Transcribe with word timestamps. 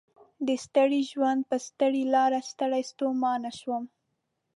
د 0.47 0.49
ستړي 0.65 1.01
ژوند 1.11 1.41
په 1.49 1.55
ستړي 1.67 2.03
لار 2.13 2.31
ستړی 2.51 2.83
ستومان 2.91 3.41
شوم 3.59 3.83